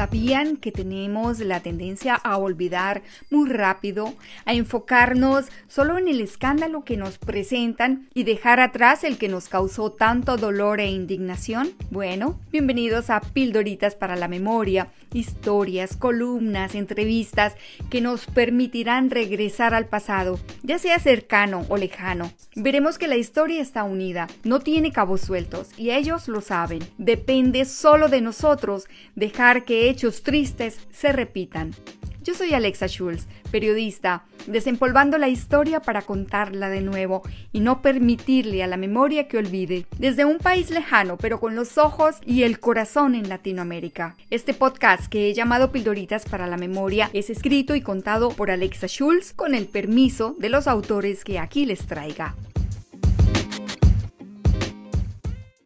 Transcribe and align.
¿Sabían 0.00 0.56
que 0.56 0.72
tenemos 0.72 1.40
la 1.40 1.60
tendencia 1.60 2.14
a 2.14 2.38
olvidar 2.38 3.02
muy 3.28 3.50
rápido, 3.50 4.14
a 4.46 4.54
enfocarnos 4.54 5.44
solo 5.68 5.98
en 5.98 6.08
el 6.08 6.22
escándalo 6.22 6.84
que 6.84 6.96
nos 6.96 7.18
presentan 7.18 8.08
y 8.14 8.22
dejar 8.22 8.60
atrás 8.60 9.04
el 9.04 9.18
que 9.18 9.28
nos 9.28 9.50
causó 9.50 9.92
tanto 9.92 10.38
dolor 10.38 10.80
e 10.80 10.90
indignación? 10.90 11.72
Bueno, 11.90 12.40
bienvenidos 12.50 13.10
a 13.10 13.20
Pildoritas 13.20 13.94
para 13.94 14.16
la 14.16 14.26
Memoria, 14.26 14.88
historias, 15.12 15.98
columnas, 15.98 16.74
entrevistas 16.74 17.54
que 17.90 18.00
nos 18.00 18.24
permitirán 18.24 19.10
regresar 19.10 19.74
al 19.74 19.84
pasado, 19.84 20.40
ya 20.62 20.78
sea 20.78 20.98
cercano 20.98 21.66
o 21.68 21.76
lejano. 21.76 22.32
Veremos 22.56 22.96
que 22.96 23.06
la 23.06 23.16
historia 23.16 23.60
está 23.60 23.84
unida, 23.84 24.28
no 24.44 24.60
tiene 24.60 24.92
cabos 24.92 25.20
sueltos 25.20 25.68
y 25.76 25.90
ellos 25.90 26.26
lo 26.26 26.40
saben. 26.40 26.80
Depende 26.96 27.66
solo 27.66 28.08
de 28.08 28.22
nosotros 28.22 28.86
dejar 29.14 29.64
que 29.64 29.89
hechos 29.90 30.22
tristes 30.22 30.78
se 30.90 31.12
repitan. 31.12 31.74
Yo 32.22 32.34
soy 32.34 32.52
Alexa 32.52 32.86
Schulz, 32.86 33.26
periodista, 33.50 34.24
desempolvando 34.46 35.16
la 35.16 35.28
historia 35.28 35.80
para 35.80 36.02
contarla 36.02 36.68
de 36.68 36.82
nuevo 36.82 37.22
y 37.50 37.60
no 37.60 37.80
permitirle 37.80 38.62
a 38.62 38.66
la 38.66 38.76
memoria 38.76 39.26
que 39.26 39.38
olvide, 39.38 39.86
desde 39.98 40.26
un 40.26 40.38
país 40.38 40.70
lejano, 40.70 41.16
pero 41.16 41.40
con 41.40 41.54
los 41.56 41.78
ojos 41.78 42.16
y 42.26 42.42
el 42.42 42.60
corazón 42.60 43.14
en 43.14 43.28
Latinoamérica. 43.28 44.16
Este 44.28 44.52
podcast 44.52 45.06
que 45.06 45.28
he 45.28 45.34
llamado 45.34 45.72
Pildoritas 45.72 46.26
para 46.26 46.46
la 46.46 46.58
Memoria 46.58 47.10
es 47.14 47.30
escrito 47.30 47.74
y 47.74 47.80
contado 47.80 48.28
por 48.30 48.50
Alexa 48.50 48.86
Schulz 48.86 49.32
con 49.32 49.54
el 49.54 49.66
permiso 49.66 50.36
de 50.38 50.50
los 50.50 50.68
autores 50.68 51.24
que 51.24 51.38
aquí 51.38 51.64
les 51.64 51.86
traiga. 51.86 52.34